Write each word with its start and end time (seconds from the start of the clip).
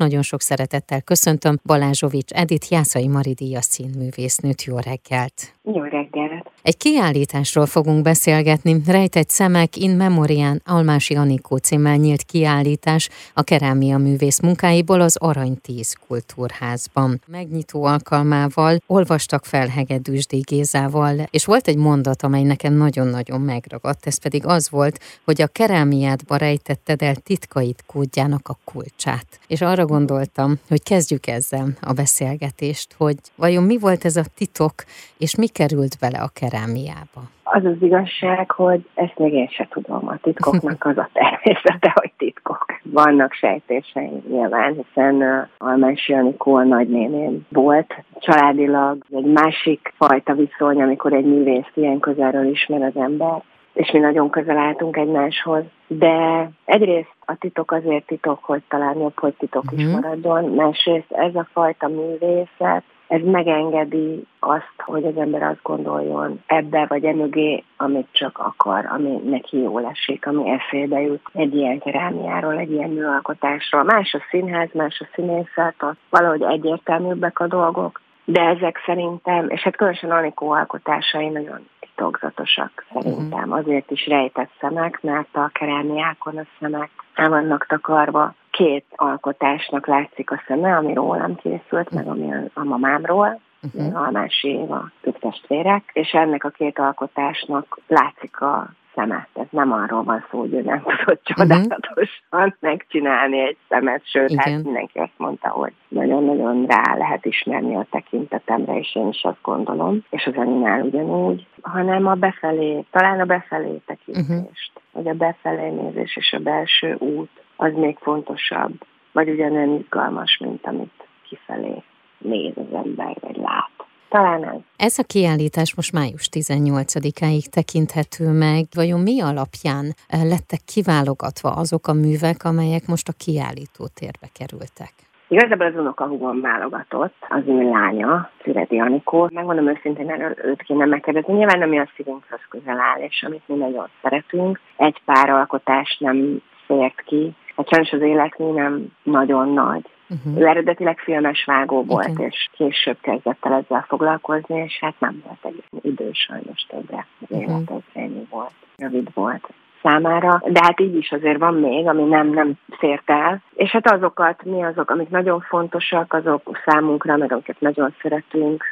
Nagyon 0.00 0.22
sok 0.22 0.40
szeretettel 0.40 1.02
köszöntöm 1.02 1.60
Balázsovics 1.64 2.32
Edith 2.32 2.72
Jászai 2.72 3.08
Maridíjas 3.08 3.64
színművésznőt. 3.64 4.62
Jó 4.62 4.78
reggelt! 4.78 5.55
Jó 5.74 5.82
reggelt! 5.82 6.50
Egy 6.62 6.76
kiállításról 6.76 7.66
fogunk 7.66 8.02
beszélgetni. 8.02 8.80
Rejtett 8.86 9.28
szemek 9.28 9.76
in 9.76 9.90
memorián 9.90 10.62
Almási 10.64 11.14
Anikó 11.14 11.56
címmel 11.56 11.96
nyílt 11.96 12.22
kiállítás 12.22 13.08
a 13.34 13.42
kerámia 13.42 13.98
művész 13.98 14.40
munkáiból 14.40 15.00
az 15.00 15.16
Arany 15.16 15.60
10 15.60 15.96
kultúrházban. 16.06 17.20
Megnyitó 17.26 17.84
alkalmával 17.84 18.78
olvastak 18.86 19.44
fel 19.44 19.66
Hegedűsdi 19.66 20.38
Gézával, 20.38 21.16
és 21.30 21.44
volt 21.44 21.68
egy 21.68 21.76
mondat, 21.76 22.22
amely 22.22 22.42
nekem 22.42 22.74
nagyon-nagyon 22.74 23.40
megragadt, 23.40 24.06
ez 24.06 24.18
pedig 24.18 24.46
az 24.46 24.70
volt, 24.70 25.00
hogy 25.24 25.42
a 25.42 25.46
kerámiádba 25.46 26.36
rejtetted 26.36 27.02
el 27.02 27.14
titkait 27.14 27.84
kódjának 27.86 28.48
a 28.48 28.58
kulcsát. 28.64 29.26
És 29.46 29.60
arra 29.60 29.86
gondoltam, 29.86 30.58
hogy 30.68 30.82
kezdjük 30.82 31.26
ezzel 31.26 31.68
a 31.80 31.92
beszélgetést, 31.92 32.94
hogy 32.96 33.16
vajon 33.36 33.64
mi 33.64 33.78
volt 33.78 34.04
ez 34.04 34.16
a 34.16 34.24
titok, 34.34 34.84
és 35.18 35.34
mi 35.34 35.46
került 35.58 35.94
bele 36.00 36.18
a 36.18 36.30
kerámiába? 36.40 37.20
Az 37.42 37.64
az 37.64 37.80
igazság, 37.80 38.50
hogy 38.50 38.88
ezt 38.94 39.18
még 39.18 39.32
én 39.32 39.48
se 39.48 39.66
tudom. 39.70 40.08
A 40.08 40.16
titkoknak 40.22 40.84
az 40.84 40.98
a 40.98 41.08
természete, 41.18 41.92
hogy 41.94 42.12
titkok. 42.16 42.64
Vannak 42.82 43.32
sejtései 43.32 44.22
nyilván, 44.28 44.72
hiszen 44.82 45.48
Almási 45.58 46.12
Anikó 46.12 46.54
a 46.54 46.64
nagynéném 46.64 47.46
volt. 47.48 47.94
Családilag 48.18 49.04
egy 49.10 49.24
másik 49.24 49.92
fajta 49.96 50.34
viszony, 50.34 50.82
amikor 50.82 51.12
egy 51.12 51.24
művész 51.24 51.70
ilyen 51.74 51.98
közelről 52.00 52.50
ismer 52.50 52.82
az 52.82 52.96
ember 52.96 53.42
és 53.76 53.90
mi 53.90 53.98
nagyon 53.98 54.30
közel 54.30 54.56
álltunk 54.56 54.96
egymáshoz. 54.96 55.62
De 55.86 56.48
egyrészt 56.64 57.14
a 57.24 57.36
titok 57.38 57.70
azért 57.70 58.06
titok, 58.06 58.44
hogy 58.44 58.62
talán 58.68 58.98
jobb, 58.98 59.18
hogy 59.18 59.34
titok 59.38 59.64
uh-huh. 59.64 59.80
is 59.80 59.86
mhm. 59.86 59.94
maradjon, 59.94 60.44
másrészt 60.44 61.12
ez 61.12 61.34
a 61.34 61.48
fajta 61.52 61.88
művészet, 61.88 62.82
ez 63.08 63.20
megengedi 63.24 64.26
azt, 64.38 64.74
hogy 64.76 65.04
az 65.04 65.16
ember 65.16 65.42
azt 65.42 65.62
gondoljon 65.62 66.42
ebbe 66.46 66.86
vagy 66.88 67.04
emögé, 67.04 67.64
amit 67.76 68.08
csak 68.12 68.38
akar, 68.38 68.86
ami 68.86 69.20
neki 69.24 69.58
jól 69.62 69.84
esik, 69.84 70.26
ami 70.26 70.50
eszébe 70.50 71.00
jut 71.00 71.20
egy 71.32 71.54
ilyen 71.54 71.78
kerámiáról, 71.78 72.58
egy 72.58 72.72
ilyen 72.72 72.90
műalkotásról. 72.90 73.82
Más 73.82 74.14
a 74.14 74.22
színház, 74.30 74.68
más 74.72 75.00
a 75.00 75.08
színészet, 75.14 75.74
ott 75.82 75.98
valahogy 76.10 76.42
egyértelműbbek 76.42 77.40
a 77.40 77.46
dolgok, 77.46 78.00
de 78.24 78.40
ezek 78.40 78.82
szerintem, 78.86 79.48
és 79.48 79.62
hát 79.62 79.76
különösen 79.76 80.10
Anikó 80.10 80.50
alkotásai 80.50 81.28
nagyon 81.28 81.68
titokzatosak 81.96 82.86
szerintem. 82.92 83.52
Azért 83.52 83.90
is 83.90 84.06
rejtett 84.06 84.50
szemek, 84.60 84.98
mert 85.02 85.36
a 85.36 85.50
kerámiákon 85.52 86.36
a 86.36 86.46
szemek 86.60 86.90
el 87.14 87.28
vannak 87.28 87.66
takarva. 87.66 88.34
Két 88.50 88.84
alkotásnak 88.90 89.86
látszik 89.86 90.30
a 90.30 90.42
szeme, 90.46 90.76
ami 90.76 90.92
rólam 90.92 91.36
készült, 91.36 91.90
meg 91.90 92.06
ami 92.06 92.32
a 92.54 92.64
mamámról, 92.64 93.40
uh-huh. 93.62 94.06
a 94.06 94.10
másik 94.10 94.70
a 94.70 94.90
testvérek, 95.20 95.90
és 95.92 96.10
ennek 96.10 96.44
a 96.44 96.48
két 96.48 96.78
alkotásnak 96.78 97.78
látszik 97.86 98.40
a 98.40 98.68
szemet. 98.96 99.28
Ez 99.34 99.46
nem 99.50 99.72
arról 99.72 100.02
van 100.02 100.24
szó, 100.30 100.38
hogy 100.38 100.54
ő 100.54 100.62
nem 100.62 100.82
tudott 100.82 101.28
mhm. 101.28 101.40
csodálatosan 101.40 102.56
megcsinálni 102.60 103.40
egy 103.40 103.56
szemet, 103.68 104.02
sőt, 104.04 104.34
hát 104.34 104.46
Igen. 104.46 104.54
hát 104.54 104.64
mindenki 104.64 104.98
azt 104.98 105.16
mondta, 105.16 105.48
hogy 105.48 105.72
nagyon-nagyon 105.88 106.66
rá 106.66 106.96
lehet 106.96 107.24
ismerni 107.24 107.76
a 107.76 107.86
tekintetemre, 107.90 108.78
és 108.78 108.94
én 108.94 109.08
is 109.08 109.22
azt 109.22 109.42
gondolom, 109.42 110.04
és 110.10 110.26
az 110.26 110.34
Aninál 110.36 110.80
ugyanúgy, 110.80 111.46
hanem 111.62 112.06
a 112.06 112.14
befelé, 112.14 112.84
talán 112.90 113.20
a 113.20 113.24
befelé 113.24 113.80
tekintést, 113.86 114.72
uh-huh. 114.74 114.92
vagy 114.92 115.08
a 115.08 115.14
befelé 115.14 115.68
nézés 115.68 116.16
és 116.16 116.32
a 116.32 116.38
belső 116.38 116.96
út, 116.98 117.30
az 117.56 117.72
még 117.74 117.96
fontosabb, 118.00 118.72
vagy 119.12 119.28
ugyanolyan 119.28 119.78
izgalmas, 119.78 120.38
mint 120.38 120.66
amit 120.66 121.06
kifelé 121.28 121.82
néz 122.18 122.52
az 122.56 122.84
ember, 122.84 123.16
vagy 123.20 123.36
lát. 123.36 123.75
Talán 124.16 124.44
ez. 124.44 124.60
Ez 124.76 124.98
a 124.98 125.04
kiállítás 125.06 125.74
most 125.74 125.92
május 125.92 126.28
18-áig 126.36 127.44
tekinthető 127.56 128.24
meg. 128.44 128.62
Vajon 128.80 129.00
mi 129.00 129.16
alapján 129.30 129.84
eh, 130.08 130.24
lettek 130.32 130.62
kiválogatva 130.74 131.48
azok 131.62 131.84
a 131.86 131.98
művek, 132.04 132.40
amelyek 132.50 132.84
most 132.92 133.08
a 133.08 133.18
kiállító 133.24 133.82
térbe 133.98 134.28
kerültek? 134.38 134.94
Igazából 135.28 135.66
az 135.66 135.76
unokahúgom 135.82 136.40
válogatott, 136.40 137.16
az 137.28 137.42
ő 137.46 137.70
lánya, 137.70 138.30
Szüredi 138.42 138.78
Anikó. 138.80 139.28
Megmondom 139.32 139.68
őszintén, 139.68 140.10
erről 140.10 140.34
őt 140.44 140.62
kéne 140.62 140.84
megkérdezni. 140.84 141.34
Nyilván 141.34 141.58
nem 141.58 141.72
a 141.72 141.92
szívünkhez 141.96 142.44
közel 142.48 142.80
áll, 142.80 143.00
és 143.00 143.22
amit 143.26 143.48
mi 143.48 143.54
nagyon 143.54 143.88
szeretünk. 144.02 144.60
Egy 144.76 145.00
pár 145.04 145.30
alkotás 145.30 145.96
nem 146.00 146.42
fért 146.66 147.00
ki. 147.04 147.34
Hát 147.56 147.68
sajnos 147.68 147.90
az 147.90 148.00
életmű 148.00 148.52
nem 148.52 148.86
nagyon 149.02 149.52
nagy. 149.52 149.84
Uh-huh. 150.08 150.40
Ő 150.40 150.46
eredetileg 150.46 150.98
filmes 150.98 151.44
vágó 151.44 151.84
volt, 151.84 152.08
okay. 152.08 152.26
és 152.26 152.48
később 152.52 152.96
kezdett 153.00 153.44
el 153.46 153.52
ezzel 153.52 153.84
foglalkozni, 153.88 154.58
és 154.58 154.78
hát 154.80 154.94
nem 154.98 155.22
volt 155.26 155.54
egy 155.54 155.62
idő 155.82 156.10
sajnos 156.12 156.66
többre. 156.68 157.06
Az 157.20 157.26
uh-huh. 157.30 157.40
élet 157.40 157.70
az 157.70 157.82
ennyi 157.92 158.26
volt, 158.30 158.52
rövid 158.76 159.08
volt 159.14 159.48
számára, 159.82 160.42
de 160.46 160.60
hát 160.62 160.80
így 160.80 160.96
is 160.96 161.12
azért 161.12 161.38
van 161.38 161.54
még, 161.54 161.88
ami 161.88 162.02
nem, 162.02 162.26
nem 162.30 162.52
fért 162.78 163.10
el. 163.10 163.42
És 163.54 163.70
hát 163.70 163.90
azokat, 163.90 164.44
mi 164.44 164.64
azok, 164.64 164.90
amik 164.90 165.08
nagyon 165.08 165.40
fontosak, 165.40 166.12
azok 166.12 166.60
számunkra, 166.64 167.16
meg 167.16 167.32
amiket 167.32 167.60
nagyon 167.60 167.94
szeretünk, 168.02 168.64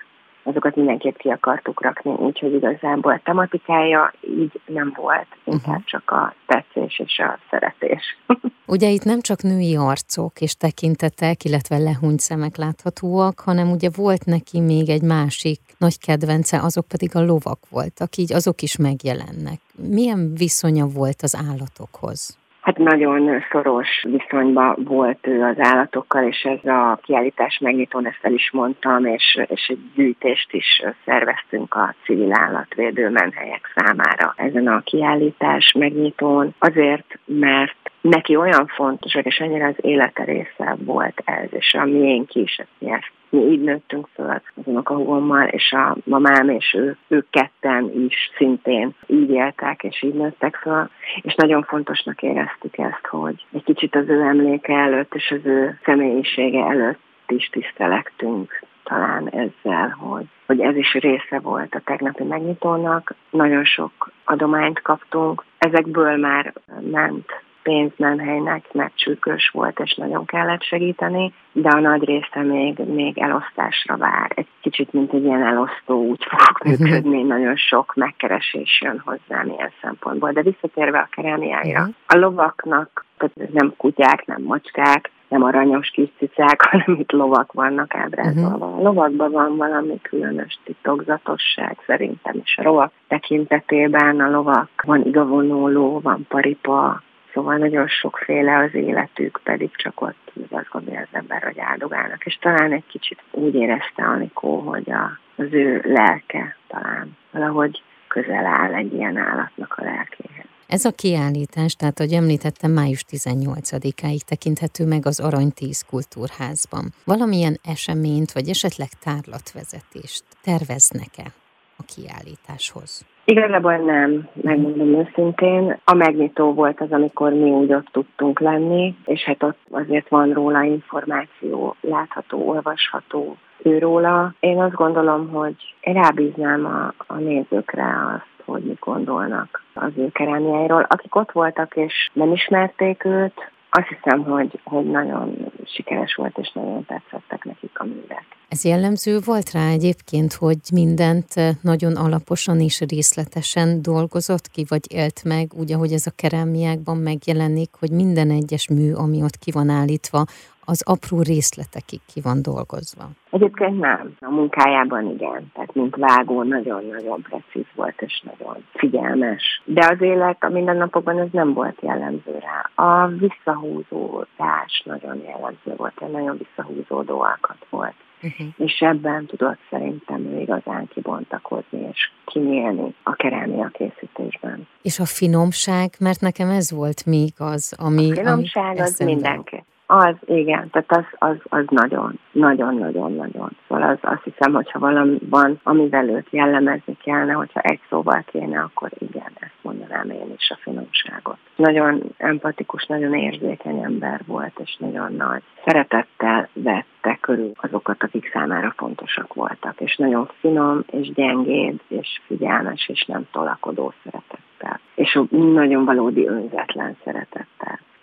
azokat 0.45 0.77
mindenképp 0.77 1.17
ki 1.17 1.29
akartuk 1.29 1.83
rakni, 1.83 2.11
úgyhogy 2.11 2.55
igazából 2.55 3.21
tematikája 3.25 4.13
így 4.39 4.61
nem 4.67 4.93
volt, 4.97 5.27
inkább 5.45 5.67
uh-huh. 5.67 5.85
csak 5.85 6.11
a 6.11 6.35
tetszés 6.47 6.99
és 6.99 7.19
a 7.19 7.39
szeretés. 7.51 8.17
Ugye 8.67 8.89
itt 8.89 9.05
nem 9.05 9.21
csak 9.21 9.43
női 9.43 9.77
arcok 9.77 10.41
és 10.41 10.57
tekintetek, 10.57 11.45
illetve 11.45 11.79
lehúnyt 11.79 12.21
szemek 12.21 12.57
láthatóak, 12.57 13.41
hanem 13.41 13.71
ugye 13.71 13.89
volt 13.97 14.25
neki 14.25 14.61
még 14.61 14.89
egy 14.89 15.03
másik 15.03 15.61
nagy 15.79 15.99
kedvence, 15.99 16.61
azok 16.61 16.89
pedig 16.89 17.17
a 17.17 17.25
lovak 17.25 17.59
voltak, 17.71 18.17
így 18.17 18.33
azok 18.33 18.63
is 18.63 18.77
megjelennek. 18.77 19.61
Milyen 19.89 20.35
viszonya 20.35 20.87
volt 20.87 21.23
az 21.23 21.37
állatokhoz? 21.49 22.39
Hát 22.65 22.79
nagyon 22.79 23.45
szoros 23.51 23.89
viszonyban 24.03 24.77
volt 24.79 25.27
ő 25.27 25.43
az 25.43 25.57
állatokkal, 25.59 26.25
és 26.25 26.43
ez 26.43 26.71
a 26.71 26.99
kiállítás 27.03 27.59
megnyitón 27.59 28.07
ezt 28.07 28.19
el 28.23 28.33
is 28.33 28.51
mondtam, 28.53 29.05
és, 29.05 29.41
és 29.47 29.67
egy 29.69 29.79
gyűjtést 29.95 30.53
is 30.53 30.83
szerveztünk 31.05 31.75
a 31.75 31.95
civil 32.05 32.33
állatvédő 32.33 33.09
menhelyek 33.09 33.73
számára 33.75 34.35
ezen 34.37 34.67
a 34.67 34.81
kiállítás 34.81 35.73
megnyitón, 35.79 36.55
azért, 36.59 37.19
mert 37.25 37.77
neki 38.01 38.37
olyan 38.37 38.67
fontos, 38.67 39.15
és 39.15 39.37
ennyire 39.37 39.67
az 39.67 39.77
élete 39.85 40.25
része 40.25 40.77
volt 40.79 41.23
ez, 41.25 41.49
és 41.51 41.75
a 41.75 41.85
miénk 41.85 42.35
is, 42.35 42.57
ezt 42.57 42.69
mi 42.79 42.91
így 43.41 43.61
nőttünk 43.61 44.09
föl 44.15 44.31
az 44.31 44.65
unokahúgommal, 44.65 45.47
és 45.47 45.73
a 45.73 45.97
mamám 46.05 46.49
és 46.49 46.75
ő, 46.75 46.97
ők 47.09 47.31
ketten 47.31 47.93
is 48.07 48.31
szintén 48.37 48.95
így 49.07 49.31
éltek, 49.31 49.83
és 49.83 50.03
így 50.03 50.15
nőttek 50.15 50.57
föl, 50.57 50.89
és 51.23 51.35
nagyon 51.35 51.63
fontosnak 51.63 52.23
éreztük 52.23 52.79
ezt, 52.79 53.07
hogy 53.07 53.45
egy 53.53 53.65
kicsit 53.65 53.95
az 53.95 54.09
ő 54.09 54.21
emléke 54.21 54.75
előtt 54.75 55.15
és 55.15 55.31
az 55.31 55.47
ő 55.47 55.79
személyisége 55.85 56.65
előtt 56.65 57.01
is 57.27 57.49
tisztelektünk 57.49 58.63
talán 58.85 59.29
ezzel, 59.29 59.89
hogy, 59.89 60.25
hogy 60.47 60.61
ez 60.61 60.77
is 60.77 60.93
része 60.93 61.39
volt 61.39 61.75
a 61.75 61.81
tegnapi 61.85 62.23
megnyitónak. 62.23 63.15
Nagyon 63.31 63.65
sok 63.65 64.11
adományt 64.25 64.83
kaptunk, 64.83 65.45
ezekből 65.59 66.17
már 66.17 66.53
ment 66.91 67.44
pénzmenhelynek, 67.65 68.73
mert 68.73 68.97
csűkös 68.97 69.49
volt, 69.53 69.81
és 69.81 69.95
nagyon 69.95 70.25
kellett 70.25 70.63
segíteni, 70.63 71.33
de 71.53 71.69
a 71.69 71.81
nagy 71.81 72.05
része 72.05 72.43
még, 72.43 72.79
még 72.79 73.19
elosztásra 73.19 73.97
vár. 73.97 74.33
Egy 74.35 74.49
kicsit, 74.61 74.93
mint 74.93 75.13
egy 75.13 75.25
ilyen 75.25 75.47
elosztó 75.47 76.07
úgy 76.07 76.27
fog 76.29 76.59
mhm. 76.59 76.83
működni, 76.83 77.23
nagyon 77.23 77.57
sok 77.57 77.95
megkeresés 77.95 78.81
jön 78.83 79.03
hozzám 79.05 79.49
ilyen 79.49 79.73
szempontból. 79.83 80.33
De 80.33 80.43
visszatérve 80.43 80.99
a 80.99 81.09
kerámiáira, 81.11 81.81
mhm. 81.81 81.91
a 82.07 82.17
lovaknak, 82.17 83.05
tehát 83.17 83.53
nem 83.53 83.75
kutyák, 83.77 84.27
nem 84.27 84.43
macskák, 84.43 85.11
nem 85.29 85.43
aranyos 85.43 85.89
kis 85.89 86.09
cicák, 86.19 86.63
hanem 86.71 87.01
itt 87.01 87.13
lovak 87.13 87.53
vannak 87.53 87.95
ábrázolva. 87.95 88.67
Uh-huh. 88.67 88.79
A 88.79 88.83
lovakban 88.83 89.31
van 89.31 89.57
valami 89.57 90.01
különös 90.03 90.59
titokzatosság 90.65 91.77
szerintem, 91.87 92.41
és 92.45 92.59
a 92.59 92.63
lovak 92.63 92.93
tekintetében 93.09 94.21
a 94.21 94.31
lovak, 94.31 94.69
van 94.85 95.07
igavonó 95.07 95.69
ló, 95.69 96.01
van 96.01 96.27
paripa, 96.29 97.03
Szóval 97.35 97.57
nagyon 97.57 97.89
sokféle 97.89 98.57
az 98.57 98.75
életük, 98.75 99.41
pedig 99.45 99.71
csak 99.77 100.01
ott 100.01 100.33
azt 100.51 100.69
gondolja 100.69 101.01
az 101.01 101.09
ember, 101.13 101.43
hogy 101.43 101.59
áldogálnak. 101.59 102.25
És 102.25 102.39
talán 102.41 102.73
egy 102.73 102.87
kicsit 102.87 103.23
úgy 103.31 103.55
érezte 103.55 104.03
Anikó, 104.05 104.59
hogy 104.59 104.91
a, 104.91 105.19
az 105.37 105.47
ő 105.51 105.83
lelke 105.85 106.57
talán 106.67 107.17
valahogy 107.31 107.83
közel 108.09 108.47
áll 108.47 108.75
egy 108.75 108.93
ilyen 108.93 109.17
állatnak 109.17 109.75
a 109.77 109.85
lelkéhez. 109.85 110.47
Ez 110.67 110.85
a 110.85 110.93
kiállítás, 110.93 111.75
tehát 111.75 112.01
ahogy 112.01 112.13
említettem, 112.13 112.71
május 112.71 113.05
18-áig 113.11 114.21
tekinthető 114.27 114.87
meg 114.87 115.07
az 115.07 115.21
Arany 115.21 115.53
10 115.53 115.83
Kultúrházban. 115.91 116.85
Valamilyen 117.05 117.59
eseményt, 117.65 118.33
vagy 118.33 118.49
esetleg 118.49 118.89
tárlatvezetést 119.05 120.25
terveznek-e 120.43 121.44
a 121.77 121.83
kiállításhoz? 121.95 123.07
Igazából 123.25 123.77
nem, 123.77 124.29
megmondom 124.33 124.95
őszintén. 124.95 125.79
A 125.85 125.95
megnyitó 125.95 126.53
volt 126.53 126.81
az, 126.81 126.93
amikor 126.93 127.33
mi 127.33 127.51
úgy 127.51 127.73
ott 127.73 127.87
tudtunk 127.93 128.41
lenni, 128.41 128.97
és 129.05 129.23
hát 129.25 129.43
ott 129.43 129.59
azért 129.71 130.09
van 130.09 130.33
róla 130.33 130.63
információ, 130.63 131.77
látható, 131.81 132.49
olvasható 132.49 133.37
őróla. 133.63 134.35
Én 134.41 134.61
azt 134.61 134.75
gondolom, 134.75 135.29
hogy 135.29 135.75
én 135.81 135.95
rábíznám 135.95 136.65
a, 136.67 136.95
a 137.07 137.15
nézőkre 137.15 137.85
azt, 138.15 138.45
hogy 138.45 138.63
mit 138.63 138.79
gondolnak 138.79 139.63
az 139.75 139.93
ő 139.97 140.09
kerámiáiról. 140.13 140.87
Akik 140.89 141.15
ott 141.15 141.33
voltak 141.33 141.77
és 141.77 142.11
nem 142.13 142.33
ismerték 142.33 143.05
őt, 143.05 143.53
azt 143.71 143.89
hiszem, 143.89 144.25
hogy, 144.25 144.61
hogy 144.65 144.91
nagyon 144.91 145.53
sikeres 145.65 146.15
volt, 146.15 146.39
és 146.39 146.53
nagyon 146.53 146.85
tetszettek 146.87 147.45
nekik 147.45 147.79
a 147.79 147.85
művek. 147.85 148.34
Ez 148.49 148.65
jellemző 148.65 149.19
volt 149.19 149.51
rá 149.51 149.71
egyébként, 149.71 150.33
hogy 150.33 150.59
mindent 150.73 151.35
nagyon 151.61 151.97
alaposan 151.97 152.61
és 152.61 152.81
részletesen 152.81 153.83
dolgozott 153.83 154.49
ki, 154.49 154.65
vagy 154.69 154.93
élt 154.93 155.25
meg, 155.25 155.55
úgy, 155.55 155.73
ahogy 155.73 155.93
ez 155.93 156.07
a 156.07 156.11
kerámiákban 156.11 156.97
megjelenik, 156.97 157.71
hogy 157.79 157.91
minden 157.91 158.31
egyes 158.31 158.69
mű, 158.69 158.93
ami 158.93 159.23
ott 159.23 159.37
ki 159.37 159.51
van 159.51 159.69
állítva, 159.69 160.27
az 160.65 160.83
apró 160.87 161.23
részletekig 161.23 162.01
ki 162.13 162.21
van 162.21 162.43
dolgozva. 162.43 163.05
Egyébként 163.31 163.79
nem. 163.81 164.17
A 164.21 164.31
munkájában 164.31 165.11
igen. 165.11 165.51
Tehát 165.55 165.75
mint 165.75 165.97
vágó 165.97 166.43
nagyon-nagyon 166.43 167.23
precíz 167.23 167.67
volt, 167.75 168.03
és 168.03 168.23
nagyon 168.25 168.65
figyelmes. 168.73 169.63
De 169.65 169.87
az 169.91 170.01
élet 170.01 170.43
a 170.43 170.49
mindennapokban 170.49 171.19
ez 171.19 171.29
nem 171.33 171.53
volt 171.53 171.79
jellemző 171.81 172.39
rá. 172.41 172.85
A 172.85 173.07
visszahúzódás 173.07 174.83
nagyon 174.85 175.23
jellemző 175.27 175.75
volt, 175.77 176.03
egy 176.03 176.11
nagyon 176.11 176.39
visszahúzódó 176.39 177.21
alkat 177.21 177.67
volt. 177.71 177.95
Uh-huh. 178.23 178.47
És 178.57 178.81
ebben 178.81 179.27
tudott 179.27 179.59
szerintem 179.71 180.27
ő 180.27 180.41
igazán 180.41 180.89
kibontakozni 180.89 181.89
és 181.93 182.11
kinyílni 182.25 182.95
a 183.03 183.15
kerámia 183.15 183.71
készítésben. 183.73 184.69
És 184.83 184.99
a 184.99 185.05
finomság, 185.05 185.91
mert 186.01 186.21
nekem 186.21 186.49
ez 186.49 186.73
volt 186.73 187.07
még 187.07 187.33
az, 187.39 187.75
ami... 187.79 188.11
A 188.11 188.15
finomság 188.15 188.79
az 188.79 188.99
mindenki. 188.99 189.54
Az, 189.97 190.15
igen, 190.25 190.71
tehát 190.71 190.93
az, 190.93 191.29
az, 191.29 191.37
az 191.49 191.65
nagyon, 191.69 192.19
nagyon, 192.33 192.75
nagyon, 192.75 193.13
nagyon. 193.13 193.51
Szóval 193.69 193.89
az, 193.89 193.99
azt 194.01 194.23
hiszem, 194.25 194.53
hogyha 194.53 194.79
valami 194.79 195.19
van, 195.31 195.61
amivel 195.63 196.09
őt 196.09 196.27
jellemezni 196.31 196.97
kellene, 197.03 197.33
hogyha 197.33 197.61
egy 197.61 197.81
szóval 197.89 198.25
kéne, 198.27 198.61
akkor 198.61 198.91
igen, 198.99 199.31
ezt 199.41 199.59
mondanám 199.63 200.11
én 200.11 200.33
is 200.37 200.51
a 200.51 200.59
finomságot. 200.61 201.37
Nagyon 201.57 202.03
empatikus, 202.17 202.87
nagyon 202.87 203.15
érzékeny 203.15 203.83
ember 203.83 204.21
volt, 204.27 204.59
és 204.59 204.77
nagyon 204.79 205.13
nagy 205.13 205.43
szeretettel 205.65 206.49
vette 206.53 207.19
körül 207.21 207.53
azokat, 207.55 208.03
akik 208.03 208.31
számára 208.33 208.75
fontosak 208.77 209.35
voltak, 209.35 209.81
és 209.81 209.97
nagyon 209.97 210.31
finom, 210.41 210.85
és 210.91 211.13
gyengéd, 211.13 211.81
és 211.89 212.21
figyelmes, 212.27 212.89
és 212.89 213.05
nem 213.05 213.27
tolakodó 213.33 213.93
szeretettel. 214.05 214.81
És 214.95 215.21
nagyon 215.31 215.85
valódi 215.85 216.27
önzetlen 216.27 216.97
szeretettel 217.05 217.54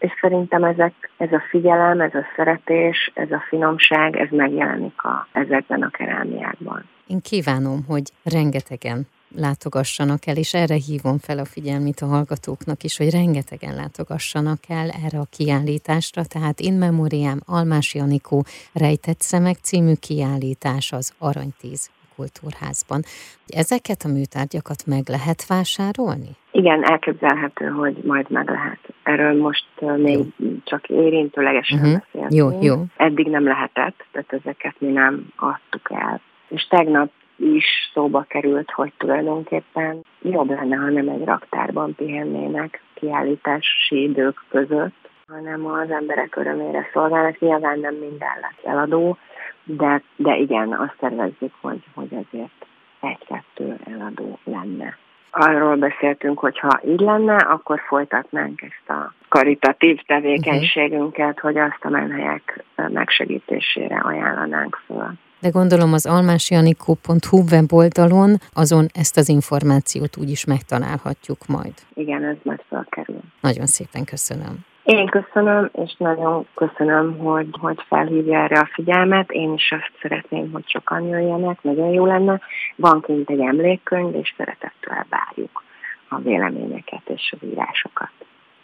és 0.01 0.11
szerintem 0.21 0.63
ezek, 0.63 0.93
ez 1.17 1.31
a 1.31 1.43
figyelem, 1.49 2.01
ez 2.01 2.13
a 2.13 2.25
szeretés, 2.35 3.11
ez 3.13 3.31
a 3.31 3.43
finomság, 3.49 4.15
ez 4.15 4.27
megjelenik 4.29 5.03
a, 5.03 5.27
ezekben 5.31 5.81
a 5.81 5.89
kerámiákban. 5.89 6.83
Én 7.07 7.21
kívánom, 7.21 7.85
hogy 7.87 8.11
rengetegen 8.23 9.07
látogassanak 9.35 10.27
el, 10.27 10.35
és 10.35 10.53
erre 10.53 10.75
hívom 10.75 11.17
fel 11.17 11.37
a 11.37 11.45
figyelmét 11.45 11.99
a 11.99 12.05
hallgatóknak 12.05 12.83
is, 12.83 12.97
hogy 12.97 13.09
rengetegen 13.09 13.75
látogassanak 13.75 14.59
el 14.67 14.89
erre 14.89 15.19
a 15.19 15.27
kiállításra, 15.29 16.23
tehát 16.25 16.59
In 16.59 16.73
Memoriam 16.73 17.39
Almási 17.45 17.99
Anikó 17.99 18.45
Rejtett 18.73 19.19
Szemek 19.19 19.57
című 19.61 19.93
kiállítás 19.93 20.91
az 20.91 21.13
Aranytíz 21.17 21.89
kultúrházban. 22.21 23.01
Ezeket 23.47 24.01
a 24.07 24.13
műtárgyakat 24.17 24.81
meg 24.93 25.03
lehet 25.15 25.41
vásárolni? 25.53 26.31
Igen, 26.51 26.83
elképzelhető, 26.83 27.65
hogy 27.65 27.95
majd 28.03 28.29
meg 28.29 28.49
lehet. 28.49 28.79
Erről 29.03 29.41
most 29.41 29.65
még 29.97 30.17
jó. 30.17 30.47
csak 30.63 30.89
érintőlegesen 30.89 31.79
uh-huh. 31.79 31.93
beszéltünk. 31.93 32.33
Jó, 32.39 32.47
jó. 32.61 32.75
Eddig 32.97 33.27
nem 33.27 33.43
lehetett, 33.43 34.05
tehát 34.11 34.33
ezeket 34.33 34.75
mi 34.77 34.91
nem 34.91 35.27
adtuk 35.35 35.87
el. 35.91 36.21
És 36.47 36.67
tegnap 36.67 37.11
is 37.37 37.65
szóba 37.93 38.25
került, 38.27 38.71
hogy 38.71 38.93
tulajdonképpen 38.97 40.05
jobb 40.21 40.49
lenne, 40.49 40.75
ha 40.75 40.89
nem 40.89 41.09
egy 41.09 41.23
raktárban 41.23 41.95
pihennének 41.95 42.81
kiállítási 42.93 44.01
idők 44.01 44.45
között, 44.49 45.09
hanem 45.27 45.65
az 45.65 45.91
emberek 45.91 46.35
örömére 46.35 46.89
szolgálnak. 46.93 47.39
Nyilván 47.39 47.79
nem 47.79 47.95
minden 47.95 48.37
lesz 48.41 48.65
eladó, 48.65 49.17
de, 49.63 50.01
de 50.15 50.35
igen, 50.35 50.73
azt 50.73 50.95
tervezzük, 50.99 51.53
hogy, 51.61 51.83
hogy 51.93 52.13
ezért 52.13 52.65
egy-kettő 52.99 53.79
eladó 53.85 54.39
lenne. 54.43 54.97
Arról 55.31 55.75
beszéltünk, 55.75 56.39
hogy 56.39 56.59
ha 56.59 56.79
így 56.85 56.99
lenne, 56.99 57.35
akkor 57.35 57.79
folytatnánk 57.87 58.61
ezt 58.61 58.89
a 58.89 59.13
karitatív 59.29 60.01
tevékenységünket, 60.05 61.39
hogy 61.39 61.57
azt 61.57 61.79
a 61.81 61.89
menhelyek 61.89 62.63
megsegítésére 62.75 63.99
ajánlanánk 63.99 64.81
föl. 64.85 65.13
De 65.39 65.49
gondolom 65.49 65.93
az 65.93 66.05
almásianikó.hu 66.05 67.43
weboldalon 67.51 68.35
azon 68.53 68.85
ezt 68.93 69.17
az 69.17 69.29
információt 69.29 70.17
úgyis 70.17 70.45
megtalálhatjuk 70.45 71.47
majd. 71.47 71.73
Igen, 71.93 72.23
ez 72.23 72.35
majd 72.43 72.61
felkerül. 72.69 73.21
Nagyon 73.41 73.65
szépen 73.65 74.03
köszönöm. 74.05 74.65
Én 74.83 75.07
köszönöm, 75.07 75.69
és 75.73 75.95
nagyon 75.97 76.47
köszönöm, 76.55 77.17
hogy, 77.17 77.47
hogy 77.51 77.79
felhívja 77.87 78.43
erre 78.43 78.59
a 78.59 78.69
figyelmet. 78.73 79.31
Én 79.31 79.53
is 79.53 79.71
azt 79.71 79.91
szeretném, 80.01 80.51
hogy 80.51 80.63
sokan 80.69 81.03
jöjjenek, 81.03 81.61
nagyon 81.61 81.89
jó 81.89 82.05
lenne. 82.05 82.41
Van 82.75 83.01
kint 83.01 83.29
egy 83.29 83.39
emlékkönyv, 83.39 84.15
és 84.15 84.33
szeretettel 84.37 85.05
várjuk 85.09 85.63
a 86.09 86.17
véleményeket 86.17 87.01
és 87.05 87.35
az 87.39 87.47
írásokat. 87.47 88.11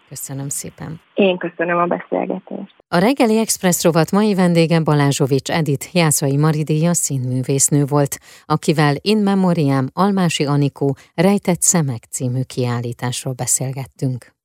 Köszönöm 0.10 0.50
szépen. 0.50 1.00
Én 1.14 1.38
köszönöm 1.38 1.78
a 1.78 1.86
beszélgetést. 1.86 2.76
A 2.88 2.98
reggeli 2.98 3.38
Express 3.40 3.84
rovat 3.84 4.12
mai 4.12 4.36
vendége 4.36 4.82
Balázsovics 4.84 5.50
Edith 5.50 5.96
Jászai 5.96 6.38
Maridéja 6.38 6.94
színművésznő 6.94 7.84
volt, 7.86 8.18
akivel 8.46 8.96
In 9.02 9.18
Memoriam 9.18 9.86
Almási 9.94 10.46
Anikó 10.46 10.96
Rejtett 11.16 11.62
Szemek 11.62 12.04
című 12.04 12.42
kiállításról 12.48 13.34
beszélgettünk. 13.34 14.37